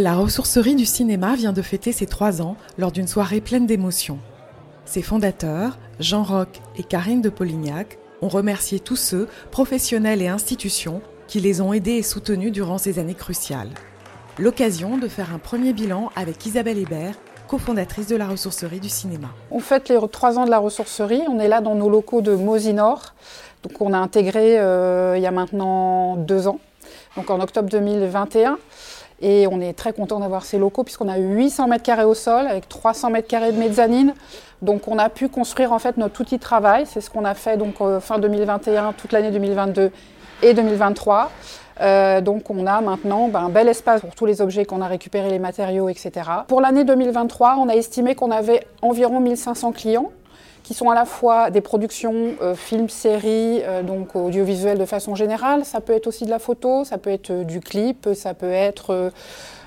La 0.00 0.14
ressourcerie 0.14 0.76
du 0.76 0.86
cinéma 0.86 1.34
vient 1.34 1.52
de 1.52 1.60
fêter 1.60 1.92
ses 1.92 2.06
trois 2.06 2.40
ans 2.40 2.56
lors 2.78 2.90
d'une 2.90 3.06
soirée 3.06 3.42
pleine 3.42 3.66
d'émotions. 3.66 4.18
Ses 4.86 5.02
fondateurs, 5.02 5.76
Jean 5.98 6.22
Roch 6.22 6.62
et 6.78 6.84
Karine 6.84 7.20
de 7.20 7.28
Polignac, 7.28 7.98
ont 8.22 8.28
remercié 8.28 8.80
tous 8.80 8.96
ceux, 8.96 9.28
professionnels 9.50 10.22
et 10.22 10.28
institutions, 10.28 11.02
qui 11.28 11.40
les 11.40 11.60
ont 11.60 11.74
aidés 11.74 11.96
et 11.96 12.02
soutenus 12.02 12.50
durant 12.50 12.78
ces 12.78 12.98
années 12.98 13.12
cruciales. 13.12 13.68
L'occasion 14.38 14.96
de 14.96 15.06
faire 15.06 15.34
un 15.34 15.38
premier 15.38 15.74
bilan 15.74 16.10
avec 16.16 16.46
Isabelle 16.46 16.78
Hébert, 16.78 17.16
cofondatrice 17.46 18.06
de 18.06 18.16
la 18.16 18.26
ressourcerie 18.26 18.80
du 18.80 18.88
cinéma. 18.88 19.28
On 19.50 19.60
fête 19.60 19.90
les 19.90 19.98
trois 20.10 20.38
ans 20.38 20.46
de 20.46 20.50
la 20.50 20.60
ressourcerie. 20.60 21.24
On 21.28 21.38
est 21.38 21.48
là 21.48 21.60
dans 21.60 21.74
nos 21.74 21.90
locaux 21.90 22.22
de 22.22 22.34
Mosinor. 22.34 23.12
Donc 23.62 23.78
on 23.82 23.92
a 23.92 23.98
intégré 23.98 24.58
euh, 24.58 25.18
il 25.18 25.22
y 25.22 25.26
a 25.26 25.30
maintenant 25.30 26.16
deux 26.16 26.48
ans, 26.48 26.58
donc 27.16 27.28
en 27.28 27.38
octobre 27.40 27.68
2021. 27.68 28.56
Et 29.22 29.46
on 29.46 29.60
est 29.60 29.74
très 29.74 29.92
content 29.92 30.20
d'avoir 30.20 30.44
ces 30.44 30.58
locaux 30.58 30.82
puisqu'on 30.82 31.08
a 31.08 31.18
800 31.18 31.68
mètres 31.68 31.82
carrés 31.82 32.04
au 32.04 32.14
sol 32.14 32.46
avec 32.46 32.68
300 32.68 33.10
mètres 33.10 33.28
carrés 33.28 33.52
de 33.52 33.58
mezzanine. 33.58 34.14
Donc 34.62 34.88
on 34.88 34.98
a 34.98 35.08
pu 35.08 35.28
construire 35.28 35.72
en 35.72 35.78
fait 35.78 35.96
notre 35.96 36.20
outil 36.20 36.36
de 36.36 36.42
travail. 36.42 36.84
C'est 36.86 37.00
ce 37.00 37.10
qu'on 37.10 37.24
a 37.24 37.34
fait 37.34 37.56
donc 37.56 37.80
euh, 37.80 38.00
fin 38.00 38.18
2021, 38.18 38.92
toute 38.94 39.12
l'année 39.12 39.30
2022 39.30 39.90
et 40.42 40.54
2023. 40.54 41.30
Euh, 41.80 42.20
donc 42.20 42.50
on 42.50 42.66
a 42.66 42.80
maintenant 42.80 43.28
ben, 43.28 43.40
un 43.40 43.48
bel 43.48 43.68
espace 43.68 44.00
pour 44.02 44.14
tous 44.14 44.26
les 44.26 44.40
objets 44.42 44.64
qu'on 44.64 44.82
a 44.82 44.86
récupérés, 44.86 45.30
les 45.30 45.38
matériaux, 45.38 45.88
etc. 45.88 46.28
Pour 46.46 46.60
l'année 46.60 46.84
2023, 46.84 47.56
on 47.58 47.68
a 47.68 47.74
estimé 47.74 48.14
qu'on 48.14 48.30
avait 48.30 48.66
environ 48.82 49.20
1500 49.20 49.72
clients 49.72 50.10
qui 50.62 50.74
sont 50.74 50.90
à 50.90 50.94
la 50.94 51.04
fois 51.04 51.50
des 51.50 51.60
productions 51.60 52.34
euh, 52.42 52.54
films, 52.54 52.88
séries, 52.88 53.62
euh, 53.64 53.82
donc 53.82 54.14
audiovisuelles 54.14 54.78
de 54.78 54.84
façon 54.84 55.14
générale. 55.14 55.64
Ça 55.64 55.80
peut 55.80 55.92
être 55.92 56.06
aussi 56.06 56.24
de 56.24 56.30
la 56.30 56.38
photo, 56.38 56.84
ça 56.84 56.98
peut 56.98 57.10
être 57.10 57.32
du 57.44 57.60
clip, 57.60 58.08
ça 58.14 58.34
peut 58.34 58.52
être 58.52 59.10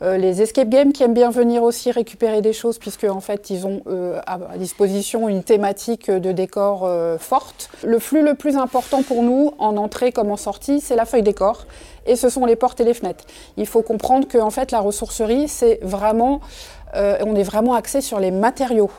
euh, 0.00 0.16
les 0.16 0.42
escape 0.42 0.68
games 0.68 0.92
qui 0.92 1.02
aiment 1.02 1.14
bien 1.14 1.30
venir 1.30 1.64
aussi 1.64 1.90
récupérer 1.90 2.40
des 2.40 2.52
choses 2.52 2.78
puisque 2.78 3.04
en 3.04 3.20
fait 3.20 3.50
ils 3.50 3.66
ont 3.66 3.82
euh, 3.88 4.20
à 4.26 4.56
disposition 4.56 5.28
une 5.28 5.42
thématique 5.42 6.08
de 6.08 6.30
décor 6.30 6.84
euh, 6.84 7.18
forte. 7.18 7.68
Le 7.82 7.98
flux 7.98 8.22
le 8.22 8.34
plus 8.34 8.56
important 8.56 9.02
pour 9.02 9.24
nous 9.24 9.54
en 9.58 9.76
entrée 9.76 10.12
comme 10.12 10.30
en 10.30 10.36
sortie, 10.36 10.80
c'est 10.80 10.94
la 10.94 11.04
feuille 11.04 11.22
décor 11.22 11.66
et 12.06 12.14
ce 12.14 12.28
sont 12.28 12.44
les 12.44 12.54
portes 12.54 12.80
et 12.80 12.84
les 12.84 12.94
fenêtres. 12.94 13.24
Il 13.56 13.66
faut 13.66 13.82
comprendre 13.82 14.28
que 14.28 14.38
en 14.38 14.50
fait 14.50 14.70
la 14.70 14.80
ressourcerie 14.80 15.48
c'est 15.48 15.80
vraiment 15.82 16.40
on 16.94 17.36
est 17.36 17.42
vraiment 17.42 17.74
axé 17.74 18.00
sur 18.00 18.18
les 18.18 18.30
matériaux. 18.30 18.90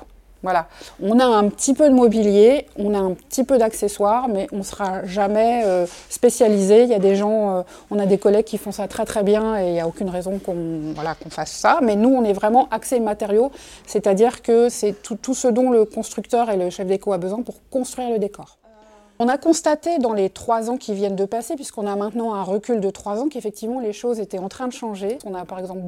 Voilà. 0.41 0.67
On 1.01 1.19
a 1.19 1.25
un 1.25 1.49
petit 1.49 1.73
peu 1.73 1.89
de 1.89 1.93
mobilier, 1.93 2.65
on 2.77 2.93
a 2.93 2.97
un 2.97 3.13
petit 3.13 3.43
peu 3.43 3.57
d'accessoires, 3.57 4.29
mais 4.29 4.47
on 4.53 4.59
ne 4.59 4.63
sera 4.63 5.05
jamais 5.05 5.63
euh, 5.65 5.85
spécialisé. 6.09 6.83
Il 6.83 6.89
y 6.89 6.93
a 6.93 6.99
des 6.99 7.15
gens, 7.15 7.57
euh, 7.57 7.61
on 7.91 7.99
a 7.99 8.05
des 8.05 8.17
collègues 8.17 8.45
qui 8.45 8.57
font 8.57 8.71
ça 8.71 8.87
très 8.87 9.05
très 9.05 9.23
bien 9.23 9.59
et 9.59 9.67
il 9.67 9.73
n'y 9.73 9.81
a 9.81 9.87
aucune 9.87 10.09
raison 10.09 10.39
qu'on 10.39 10.93
voilà, 10.95 11.15
fasse 11.29 11.51
ça. 11.51 11.79
Mais 11.81 11.95
nous, 11.95 12.09
on 12.09 12.23
est 12.23 12.33
vraiment 12.33 12.69
axé 12.71 12.99
matériaux, 13.01 13.51
c'est-à-dire 13.85 14.41
que 14.41 14.69
c'est 14.69 14.93
tout, 15.03 15.15
tout, 15.15 15.33
ce 15.33 15.49
dont 15.49 15.71
le 15.71 15.83
constructeur 15.83 16.49
et 16.49 16.57
le 16.57 16.69
chef 16.69 16.87
déco 16.87 17.11
a 17.11 17.17
besoin 17.17 17.41
pour 17.41 17.55
construire 17.69 18.09
le 18.09 18.19
décor. 18.19 18.57
On 19.21 19.27
a 19.27 19.37
constaté 19.37 19.99
dans 19.99 20.13
les 20.13 20.29
trois 20.29 20.69
ans 20.69 20.77
qui 20.77 20.93
viennent 20.93 21.17
de 21.17 21.25
passer, 21.25 21.55
puisqu'on 21.55 21.85
a 21.85 21.97
maintenant 21.97 22.33
un 22.33 22.43
recul 22.43 22.79
de 22.79 22.89
trois 22.89 23.19
ans, 23.19 23.27
qu'effectivement 23.27 23.81
les 23.81 23.91
choses 23.91 24.21
étaient 24.21 24.39
en 24.39 24.47
train 24.47 24.67
de 24.69 24.73
changer. 24.73 25.17
On 25.25 25.35
a 25.35 25.43
par 25.43 25.59
exemple 25.59 25.81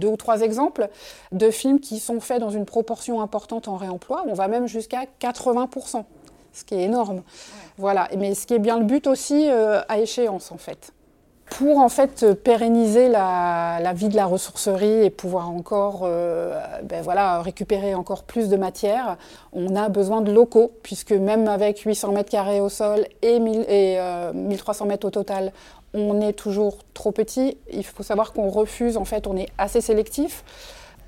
deux 0.00 0.08
ou 0.08 0.16
trois 0.16 0.40
exemples 0.40 0.88
de 1.32 1.50
films 1.50 1.78
qui 1.78 2.00
sont 2.00 2.20
faits 2.20 2.40
dans 2.40 2.50
une 2.50 2.64
proportion 2.64 3.20
importante 3.20 3.68
en 3.68 3.76
réemploi. 3.76 4.24
On 4.26 4.34
va 4.34 4.48
même 4.48 4.66
jusqu'à 4.66 5.04
80%, 5.20 6.04
ce 6.52 6.64
qui 6.64 6.74
est 6.74 6.82
énorme. 6.82 7.22
Voilà. 7.78 8.08
Mais 8.18 8.34
ce 8.34 8.46
qui 8.46 8.54
est 8.54 8.58
bien 8.58 8.78
le 8.78 8.84
but 8.84 9.06
aussi 9.06 9.48
euh, 9.48 9.80
à 9.88 9.98
échéance, 9.98 10.50
en 10.52 10.58
fait. 10.58 10.92
Pour 11.50 11.78
en 11.78 11.88
fait 11.88 12.32
pérenniser 12.32 13.08
la, 13.08 13.92
vie 13.92 14.08
de 14.08 14.14
la 14.14 14.26
ressourcerie 14.26 15.04
et 15.04 15.10
pouvoir 15.10 15.50
encore 15.50 16.02
euh, 16.04 16.60
ben 16.84 17.02
voilà, 17.02 17.42
récupérer 17.42 17.92
encore 17.96 18.22
plus 18.22 18.48
de 18.48 18.56
matière, 18.56 19.16
on 19.52 19.74
a 19.74 19.88
besoin 19.88 20.20
de 20.20 20.30
locaux, 20.30 20.70
puisque 20.84 21.10
même 21.10 21.48
avec 21.48 21.80
800 21.80 22.12
mètres 22.12 22.30
carrés 22.30 22.60
au 22.60 22.68
sol 22.68 23.04
et, 23.22 23.40
1300 23.40 24.84
euh, 24.84 24.88
mètres 24.88 25.06
au 25.08 25.10
total, 25.10 25.52
on 25.92 26.20
est 26.20 26.34
toujours 26.34 26.78
trop 27.00 27.12
petit. 27.12 27.56
Il 27.72 27.84
faut 27.84 28.02
savoir 28.02 28.34
qu'on 28.34 28.50
refuse, 28.50 28.98
en 28.98 29.06
fait, 29.06 29.26
on 29.26 29.34
est 29.34 29.48
assez 29.56 29.80
sélectif 29.80 30.44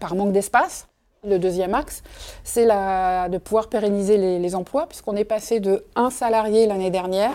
par 0.00 0.14
manque 0.14 0.32
d'espace. 0.32 0.88
Le 1.22 1.38
deuxième 1.38 1.75
axe, 1.75 2.03
c'est 2.44 2.64
de 2.64 3.38
pouvoir 3.38 3.69
pérenniser 3.69 4.16
les, 4.16 4.54
emplois, 4.54 4.86
puisqu'on 4.86 5.16
est 5.16 5.25
passé 5.25 5.60
de 5.60 5.84
1 5.94 6.08
salarié 6.10 6.66
l'année 6.66 6.91
dernière, 6.91 7.34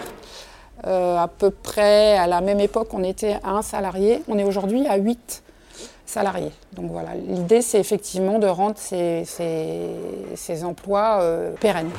euh, 0.87 1.17
à 1.17 1.27
peu 1.27 1.51
près 1.51 2.17
à 2.17 2.25
la 2.25 2.41
même 2.41 2.59
époque, 2.59 2.89
on 2.93 3.03
était 3.03 3.37
à 3.43 3.51
un 3.51 3.61
salarié, 3.61 4.23
on 4.27 4.39
est 4.39 4.43
aujourd'hui 4.43 4.87
à 4.87 4.97
8 4.97 5.43
salariés. 6.05 6.51
Donc 6.73 6.91
voilà, 6.91 7.13
l'idée, 7.15 7.61
c'est 7.61 7.79
effectivement 7.79 8.39
de 8.39 8.47
rendre 8.47 8.77
ces, 8.77 9.23
emplois 10.63 11.19
euh, 11.21 11.53
pérennes. 11.61 11.91